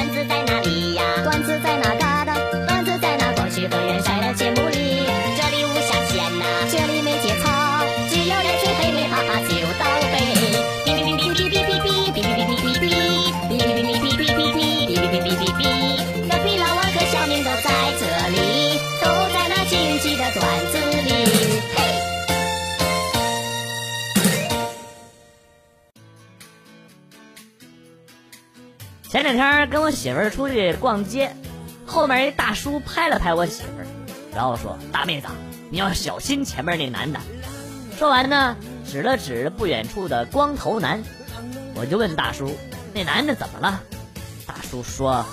[0.00, 0.39] 段子在
[29.10, 31.34] 前两天跟我媳妇儿出去逛街，
[31.84, 33.86] 后面一大叔拍了拍我媳妇儿，
[34.32, 35.26] 然后说：“大妹子，
[35.68, 37.18] 你要小心前面那男的。”
[37.98, 38.56] 说完呢，
[38.88, 41.02] 指了指不远处的光头男，
[41.74, 42.56] 我就问大叔
[42.94, 43.80] ：“那男的怎么了？”
[44.46, 45.26] 大叔说：“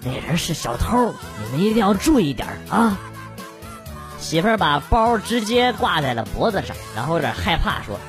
[0.00, 2.98] 那人是小偷，你们一定要注意点啊！”
[4.18, 8.00] 媳妇儿把包直接挂在了脖子上，然后有点害怕说：“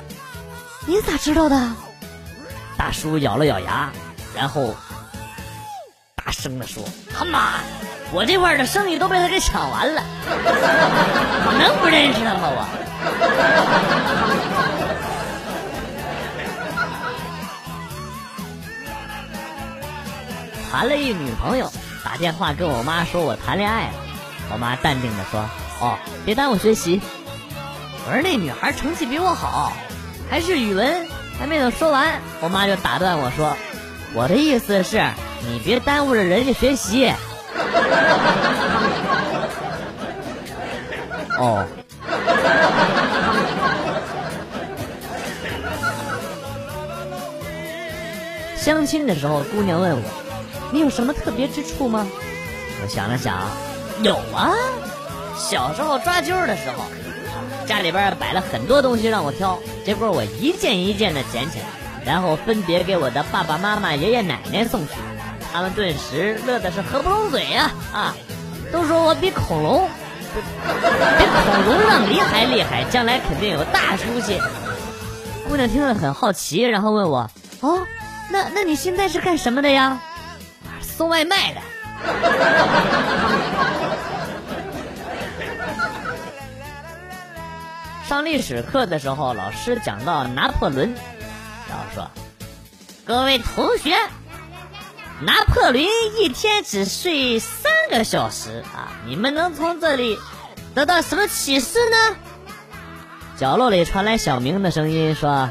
[0.88, 1.72] 你咋知道的？”
[2.78, 3.92] 大叔咬了咬牙，
[4.34, 4.74] 然后
[6.26, 6.82] 大声的说
[7.16, 7.60] ：“他妈，
[8.12, 12.40] 我这块的生意都被他给抢完了，我 能不认识他吗？
[12.50, 12.66] 我。”
[20.72, 21.70] 谈了一女朋友，
[22.04, 23.92] 打电话跟我妈说我谈恋爱了，
[24.52, 25.48] 我妈淡定的说
[25.80, 27.00] ：“哦，别耽误学习。”
[28.04, 29.72] 我说那女孩成绩比我好，
[30.28, 31.06] 还是语文。
[31.38, 33.56] 还没等说完，我妈就打断我说
[34.14, 35.06] ：“我的意思是，
[35.42, 37.12] 你别耽误了人家学习。”
[41.38, 41.64] 哦。
[48.56, 50.02] 相亲的时候，姑娘问我
[50.72, 52.06] ：“你有什么特别之处吗？”
[52.82, 53.46] 我想了想，
[54.02, 54.52] 有啊。
[55.38, 56.84] 小时候抓阄的时候，
[57.66, 61.66] 家里边摆了很多东西让我挑，结果我一件一件的捡起来，
[62.04, 64.94] 然后分别给我的爸爸妈妈、爷爷奶奶送去，
[65.56, 67.70] 他们顿时乐的是合不拢嘴呀！
[67.90, 68.14] 啊，
[68.70, 69.88] 都说我比恐龙，
[70.34, 74.38] 比恐龙让梨还厉害，将来肯定有大出息。
[75.48, 77.30] 姑娘听了很好奇，然后问我
[77.62, 77.86] ：“哦，
[78.28, 79.98] 那那你现在是干什么的呀？”
[80.84, 81.60] 送外卖的。
[88.06, 90.94] 上历史课的时候，老师讲到拿破仑，
[91.66, 92.10] 然后说
[93.06, 93.96] ：“各位同学，
[95.20, 95.82] 拿破仑
[96.18, 100.18] 一天只睡三个小时啊，你们能从这里
[100.74, 102.16] 得到什么启示呢？”
[103.38, 105.50] 角落里传来小明的声音说：“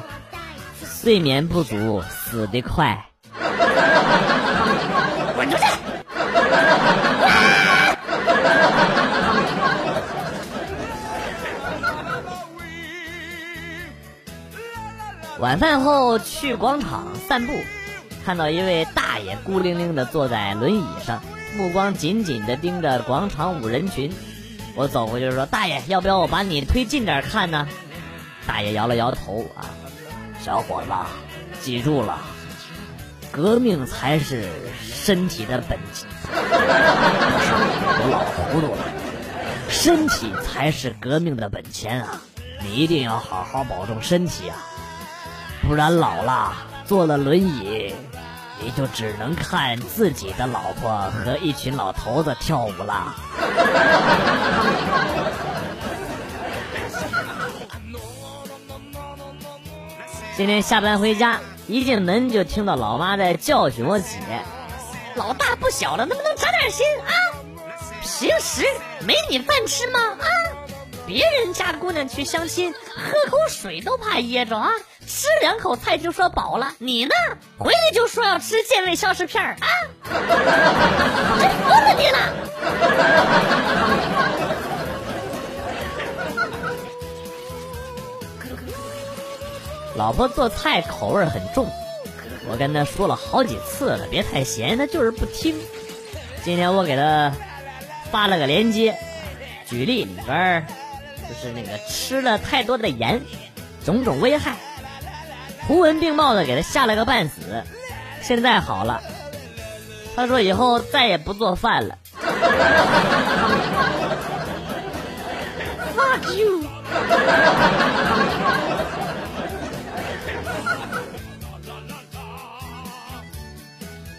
[0.83, 3.05] 睡眠不足，死得快。”
[5.35, 5.63] 滚出去！
[15.39, 17.53] 晚饭后去广场散步，
[18.25, 21.21] 看到一位大爷孤零零的坐在轮椅上，
[21.55, 24.11] 目光紧紧的盯着广场舞人群。
[24.73, 27.67] 我走过去说：“大爷，要不要我把你推近点看呢？”
[28.47, 29.69] 大爷摇了摇头啊，
[30.43, 30.89] 小伙子，
[31.61, 32.17] 记住了，
[33.31, 34.49] 革命才是
[34.81, 36.09] 身体的本钱。
[36.33, 38.83] 我老糊涂了，
[39.69, 42.19] 身体才是革命的本钱啊！
[42.63, 44.57] 你一定要好好保重身体啊！
[45.67, 46.55] 不然老了
[46.87, 47.95] 坐了轮椅，
[48.61, 53.15] 你就只能看自己的老婆和一群老头子跳舞了。
[60.37, 64.19] 今天下班回家，一进门就听到老妈在教训我姐
[65.15, 67.09] ：“老大不小了，能不能长点心啊？
[68.03, 68.63] 平时
[68.99, 69.99] 没你饭吃吗？
[69.99, 70.27] 啊？
[71.07, 74.69] 别人家的姑娘去相亲，喝口水都怕噎着啊！”
[75.07, 77.13] 吃两口菜就说饱了，你呢？
[77.57, 79.57] 回来就说要吃健胃消食片啊！
[80.03, 80.19] 真
[81.61, 82.17] 服了你了！
[89.95, 91.69] 老婆做菜口味很重，
[92.49, 95.55] 我跟她说了好几次了，别太咸，她就是不听。
[96.43, 97.31] 今天我给她
[98.11, 98.97] 发了个链接，
[99.67, 100.65] 举例里边
[101.29, 103.21] 就是那个吃了太多的盐，
[103.85, 104.55] 种种危害。
[105.67, 107.63] 图文并茂的给他吓了个半死，
[108.21, 109.01] 现在好了。
[110.15, 111.97] 他说以后再也不做饭了。
[115.95, 116.63] Fuck you！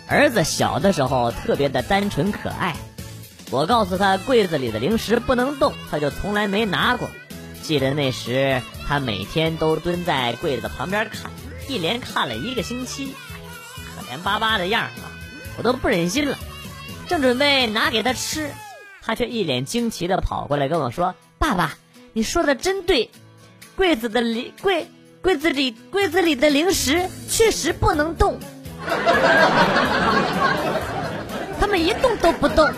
[0.08, 2.76] 儿子小的时候特别的单纯可爱，
[3.50, 7.08] 我告诉他柜子里的零食不能动，他就从来没拿过。
[7.62, 11.30] 记得那时，他每天都蹲在柜子旁边看，
[11.68, 13.14] 一连看了一个星期，
[13.96, 15.10] 可怜巴巴的样啊！
[15.58, 16.36] 我都不忍心了，
[17.08, 18.50] 正准备拿给他吃，
[19.02, 21.74] 他却一脸惊奇的跑过来跟我说：“爸爸，
[22.12, 23.10] 你说的真对，
[23.74, 24.88] 柜子的零柜
[25.22, 28.38] 柜子里柜子里的零食确实不能动，
[31.58, 32.70] 他们一动都不动。”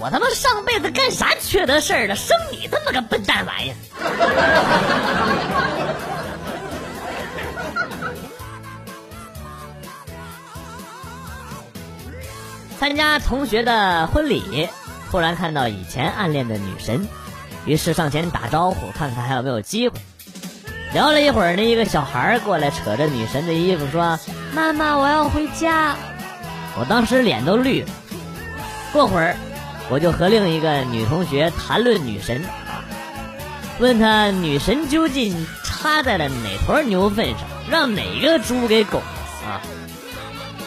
[0.00, 2.14] 我他妈上辈子干啥缺德事儿了？
[2.14, 3.74] 生你这么个笨蛋玩意儿！
[12.78, 14.68] 参加同学的婚礼，
[15.10, 17.08] 突然看到以前暗恋的女神，
[17.64, 19.98] 于是上前打招呼，看看还有没有机会。
[20.92, 24.16] 聊了一会儿，那一个小孩过来扯着女神的衣服说
[24.54, 25.96] ：“妈妈，我要回家。”
[26.78, 27.88] 我当时脸都绿了。
[28.92, 29.36] 过会儿。
[29.90, 32.84] 我就和另一个女同学谈论女神啊，
[33.78, 39.00] 问她女神究竟插在了哪坨牛粪上，让哪个猪给拱
[39.46, 39.62] 啊？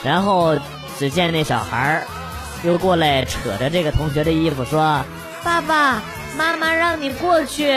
[0.03, 0.57] 然后
[0.97, 2.03] 只见那小孩
[2.63, 5.05] 又过来扯着这个同学的衣服说
[5.45, 6.01] ：“爸爸
[6.35, 7.69] 妈妈让你过去。”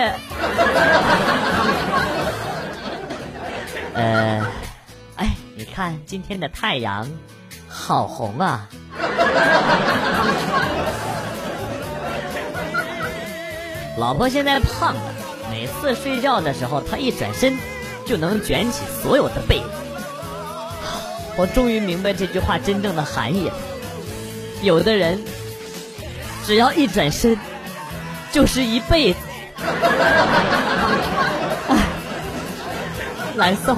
[3.92, 4.46] 呃，
[5.16, 7.06] 哎，你看今天的太阳
[7.68, 8.66] 好红啊！
[13.96, 15.14] 老婆现在胖了，
[15.50, 17.56] 每次睡觉的时候，她一转身
[18.04, 19.66] 就能卷起所有的被子。
[21.38, 23.54] 我终于明白这句话真正的含义了。
[24.62, 25.22] 有的人
[26.44, 27.38] 只要一转身
[28.32, 29.18] 就是一辈子，
[31.68, 31.78] 哎，
[33.36, 33.76] 难受。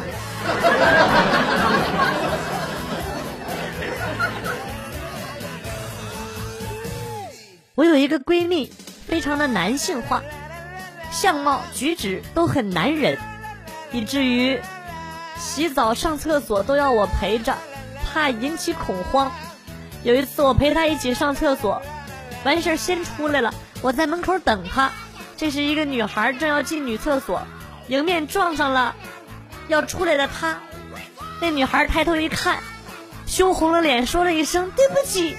[7.75, 8.73] 我有一个闺蜜。
[9.07, 10.23] 非常的男性化，
[11.13, 13.19] 相貌举止都很男人，
[13.93, 14.61] 以至于
[15.39, 17.55] 洗澡上厕所都要我陪着，
[18.05, 19.31] 怕引起恐慌。
[20.03, 21.81] 有一次我陪她一起上厕所，
[22.45, 24.91] 完事儿先出来了，我在门口等他。
[25.37, 27.47] 这是一个女孩正要进女厕所，
[27.89, 28.95] 迎面撞上了
[29.69, 30.59] 要出来的他。
[31.41, 32.59] 那女孩抬头一看，
[33.27, 35.37] 羞红了脸，说了一声对不起，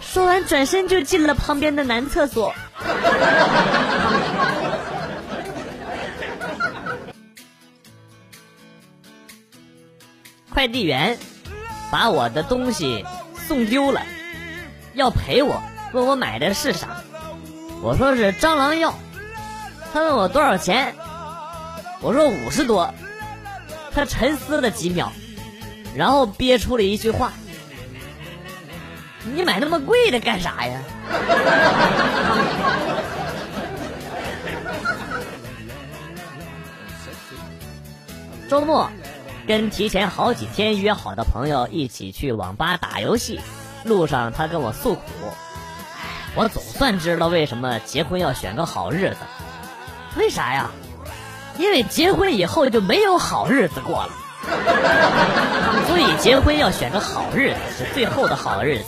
[0.00, 2.54] 说完转身就进了旁边的男厕所。
[10.50, 11.18] 快递员
[11.90, 13.04] 把我的东西
[13.46, 14.02] 送丢了，
[14.94, 17.02] 要赔我，问我买的是啥，
[17.82, 18.94] 我说是蟑螂药，
[19.92, 20.94] 他问我多少钱，
[22.00, 22.92] 我说五十多，
[23.92, 25.12] 他沉思了几秒，
[25.94, 27.32] 然后憋出了一句话。
[29.34, 30.80] 你买那么贵的干啥呀？
[38.48, 38.90] 周末
[39.46, 43.40] 跟提前好几天约好的朋友一起去网吧打游戏，
[43.84, 45.02] 路上他跟我诉苦
[46.34, 49.16] ：“我总算知道为什么结婚要选个好日子，
[50.16, 50.70] 为啥呀？
[51.58, 54.10] 因为结婚以后就没有好日子过了，
[55.86, 58.86] 所以结婚要选个好日子是最后的好日子。”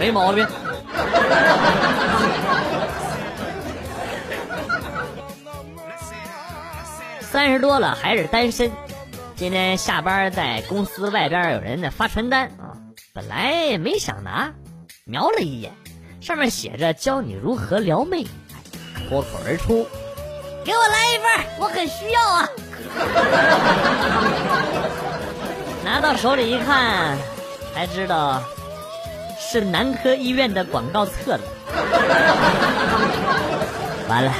[0.00, 0.46] 没毛病。
[7.20, 8.72] 三十多了还是单身。
[9.36, 12.72] 今天下班在公司外边有人在发传单啊，
[13.12, 14.54] 本来没想拿，
[15.04, 15.70] 瞄了一眼，
[16.22, 18.24] 上面写着教你如何撩妹，
[19.06, 19.86] 脱口而出，
[20.64, 21.28] 给我来一份，
[21.58, 22.48] 我很需要啊。
[25.84, 27.18] 拿到手里一看，
[27.74, 28.42] 才知道
[29.52, 31.42] 是男科医院的广告册子。
[34.08, 34.32] 完了，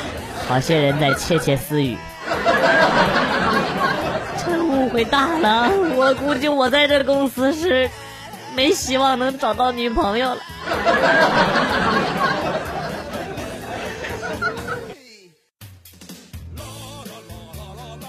[0.48, 1.98] 好些人在窃窃私语。
[4.38, 7.90] 这误会大了，我估计我在这公司是
[8.54, 10.40] 没希望能找到女朋友了。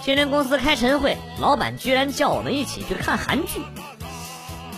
[0.04, 3.60] 今天公司开晨会，老板居然叫我们一起去看韩剧，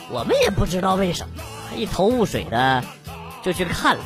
[0.09, 1.42] 我们也不知道为什么，
[1.75, 2.83] 一头雾水的
[3.43, 4.03] 就去看了。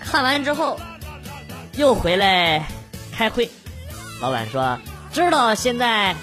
[0.00, 0.80] 看完之后
[1.74, 2.66] 又回来
[3.12, 3.50] 开会，
[4.20, 4.78] 老板说
[5.12, 6.14] ：“知道现在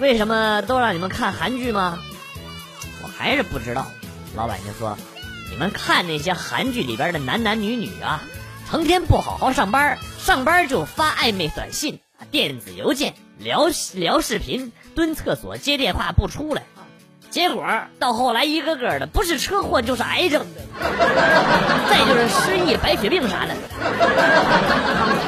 [0.00, 1.98] 为什么都让你们看韩剧吗？”
[3.02, 3.86] 我还是不知道。
[4.36, 4.96] 老板就说
[5.50, 8.22] ：“你们看那些韩剧里边的男男女女啊，
[8.68, 16.62] 成天不好好上班，上班就发暧昧短信。”电子邮件聊聊视频，蹲厕所接电话不出来，
[17.30, 17.64] 结果
[17.98, 20.44] 到后来一个个的不是车祸就是癌症，
[21.88, 23.54] 再就是失忆、白血病啥的。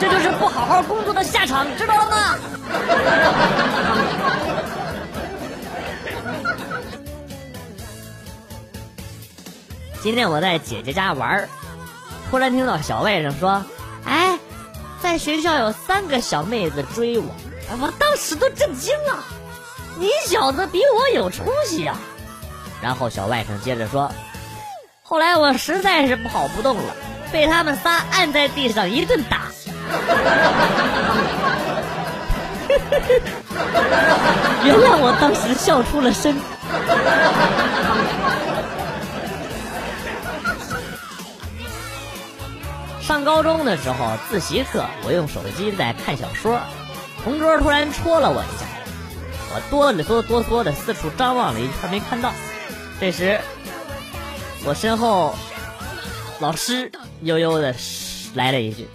[0.01, 2.37] 这就是不好好工作的下场，知道了吗？
[10.03, 11.49] 今天我在姐姐家玩
[12.29, 13.65] 突然听到小外甥说
[14.05, 14.37] ：“哎，
[15.01, 17.27] 在学校有三个小妹子追我。”
[17.81, 19.25] 我当时都震惊了，
[19.99, 21.97] 你小子比我有出息呀！
[22.81, 24.11] 然后小外甥接着说
[25.05, 26.95] ：“后来我实在是跑不动了，
[27.31, 29.43] 被他们仨按在地上一顿打。
[34.65, 36.35] ”原谅我当时笑出了声。
[43.01, 46.59] 上高中的时候，自习课我用手机在看小说，
[47.23, 48.65] 同桌突然戳了我一下，
[49.55, 52.33] 我哆里哆哆嗦的四处张望了一圈没看到。
[52.99, 53.41] 这时，
[54.65, 55.35] 我身后
[56.41, 56.91] 老师
[57.21, 57.75] 悠悠的
[58.35, 58.89] 来了一句：“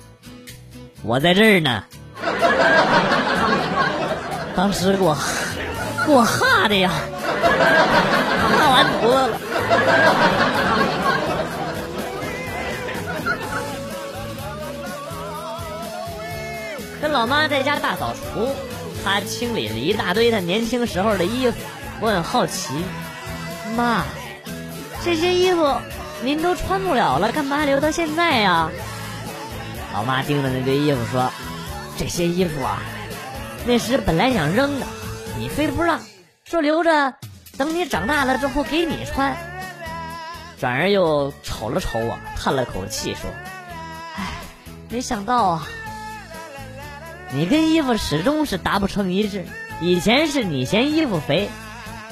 [1.03, 1.83] 我在这儿呢。
[4.55, 5.15] ”当时给我
[6.05, 6.91] 给我吓的呀，
[8.57, 9.37] 吓完犊子了。
[16.99, 18.49] 跟老妈在家大扫除，
[19.13, 21.57] 她清理了一大堆她年轻时候的衣服。
[21.99, 22.73] 我很好奇，
[23.75, 24.03] 妈，
[25.03, 25.75] 这些衣服
[26.21, 28.69] 您都穿不了了，干嘛留到现在呀？
[29.93, 31.31] 老妈盯着那堆衣服说
[31.97, 32.79] ：“这些衣服啊，
[33.65, 34.85] 那时本来想扔的，
[35.39, 35.99] 你非不让，
[36.43, 37.15] 说留着
[37.57, 39.35] 等你长大了之后给你穿。”
[40.59, 43.29] 转而又瞅了瞅我，叹了口气说
[44.17, 44.33] ：“唉，
[44.89, 45.67] 没想到啊。”
[47.34, 49.43] 你跟衣服始终是达不成一致，
[49.81, 51.50] 以前是你嫌衣服肥，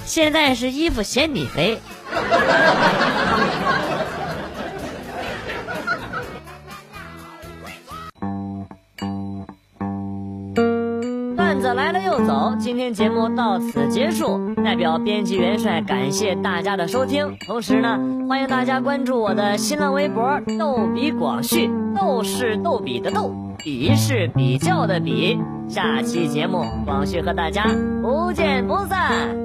[0.03, 1.79] 现在是衣服嫌你肥。
[11.35, 23.33] 段子来了又走，今天节目到此结束，代表编辑元帅感谢大家的收听，同时呢，欢迎大家关注我的新浪微博“逗比广旭”，逗是逗比的逗。
[23.57, 27.63] 比是比较的比，下期节目广旭和大家
[28.01, 29.35] 不见不散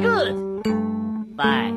[0.00, 1.74] ，Good，bye。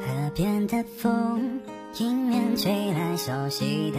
[0.00, 1.60] 河边的风，
[1.98, 3.98] 迎面吹来熟悉的。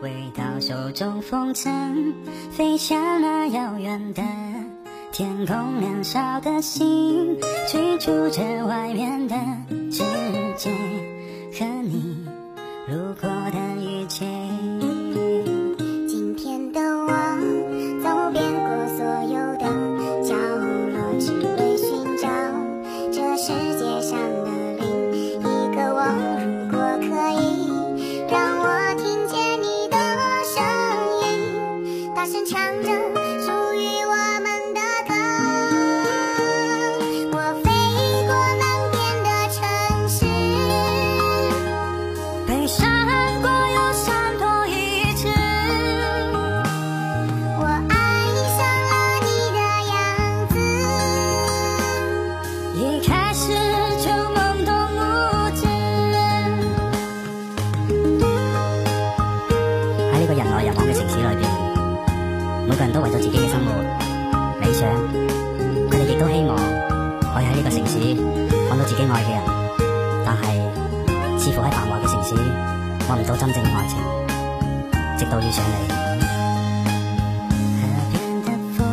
[0.00, 2.12] 回到手中风筝，
[2.50, 4.22] 飞向那遥远的
[5.10, 7.38] 天空，燃烧的心，
[7.70, 9.34] 追逐着外面的
[9.90, 10.02] 世
[10.56, 10.70] 界，
[62.76, 63.72] 每个人都为咗自己嘅生活、
[64.60, 64.86] 理想，
[65.88, 66.54] 佢哋亦都希望
[67.32, 69.40] 可以喺呢个城市揾到自己爱嘅人，
[70.26, 70.42] 但系
[71.38, 72.34] 似乎喺繁华嘅城市
[73.08, 73.96] 揾唔到真正嘅爱情，
[75.16, 75.88] 直到遇上你。
[77.80, 78.84] 河边的风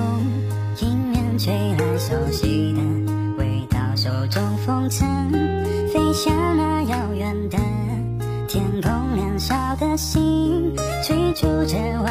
[0.79, 2.79] 迎面吹来熟悉的
[3.37, 5.03] 味道，手中风筝
[5.91, 7.57] 飞向那遥远的
[8.47, 10.73] 天空，年少的心
[11.05, 12.02] 追逐着。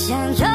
[0.00, 0.49] 想着